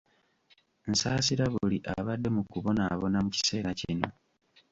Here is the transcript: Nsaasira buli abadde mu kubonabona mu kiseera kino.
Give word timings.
Nsaasira 0.89 1.45
buli 1.53 1.77
abadde 1.95 2.29
mu 2.35 2.43
kubonabona 2.51 3.17
mu 3.25 3.29
kiseera 3.35 3.71
kino. 3.79 4.09